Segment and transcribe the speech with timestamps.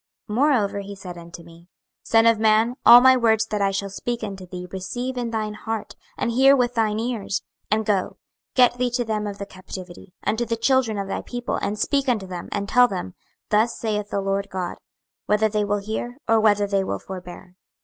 [0.31, 1.67] 26:003:010 Moreover he said unto me,
[2.01, 5.53] Son of man, all my words that I shall speak unto thee receive in thine
[5.53, 7.43] heart, and hear with thine ears.
[7.71, 8.17] 26:003:011 And go,
[8.55, 12.09] get thee to them of the captivity, unto the children of thy people, and speak
[12.09, 13.13] unto them, and tell them,
[13.51, 14.77] Thus saith the Lord GOD;
[15.27, 17.55] whether they will hear, or whether they will forbear.